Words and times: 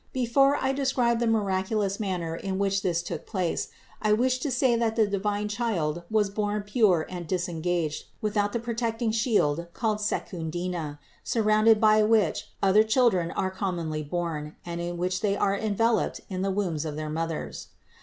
Before 0.13 0.55
I 0.59 0.73
describe 0.73 1.19
the 1.19 1.27
miraculous 1.27 1.99
manner 1.99 2.35
in 2.35 2.57
which 2.57 2.81
this 2.81 3.03
took 3.03 3.27
place, 3.27 3.67
I 4.01 4.13
wish 4.13 4.39
to 4.39 4.49
say 4.49 4.75
that 4.75 4.95
the 4.95 5.05
divine 5.05 5.47
Child 5.47 6.01
was 6.09 6.31
born 6.31 6.63
pure 6.63 7.05
and 7.07 7.27
disengaged, 7.27 8.05
without 8.19 8.51
the 8.51 8.59
protecting 8.59 9.11
shield 9.11 9.67
called 9.73 9.99
secundina, 9.99 10.97
surrounded 11.23 11.79
by 11.79 12.01
which 12.01 12.49
other 12.63 12.81
children 12.81 13.29
are 13.29 13.51
com 13.51 13.77
monly 13.77 14.01
born, 14.01 14.55
and 14.65 14.81
in 14.81 14.97
which 14.97 15.21
they 15.21 15.37
are 15.37 15.55
enveloped 15.55 16.21
in 16.29 16.41
the 16.41 16.49
wombs 16.49 16.83
of 16.83 16.95
their 16.95 17.09
mothers. 17.11 17.67